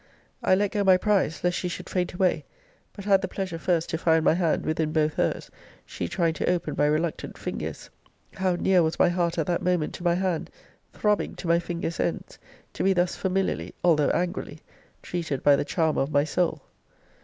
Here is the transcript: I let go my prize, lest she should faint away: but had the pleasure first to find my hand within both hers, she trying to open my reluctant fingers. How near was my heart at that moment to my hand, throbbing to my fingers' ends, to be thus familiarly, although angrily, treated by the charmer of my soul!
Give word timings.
I 0.41 0.55
let 0.55 0.71
go 0.71 0.83
my 0.83 0.97
prize, 0.97 1.43
lest 1.43 1.59
she 1.59 1.67
should 1.67 1.87
faint 1.87 2.11
away: 2.15 2.43
but 2.91 3.05
had 3.05 3.21
the 3.21 3.27
pleasure 3.27 3.59
first 3.59 3.87
to 3.91 3.99
find 3.99 4.25
my 4.25 4.33
hand 4.33 4.65
within 4.65 4.91
both 4.91 5.13
hers, 5.13 5.51
she 5.85 6.07
trying 6.07 6.33
to 6.33 6.49
open 6.49 6.73
my 6.75 6.87
reluctant 6.87 7.37
fingers. 7.37 7.87
How 8.33 8.55
near 8.55 8.81
was 8.81 8.97
my 8.97 9.09
heart 9.09 9.37
at 9.37 9.45
that 9.45 9.61
moment 9.61 9.93
to 9.93 10.03
my 10.03 10.15
hand, 10.15 10.49
throbbing 10.91 11.35
to 11.35 11.47
my 11.47 11.59
fingers' 11.59 11.99
ends, 11.99 12.39
to 12.73 12.81
be 12.83 12.93
thus 12.93 13.15
familiarly, 13.15 13.75
although 13.83 14.09
angrily, 14.09 14.57
treated 15.03 15.43
by 15.43 15.55
the 15.55 15.63
charmer 15.65 16.01
of 16.01 16.09
my 16.11 16.23
soul! 16.23 16.63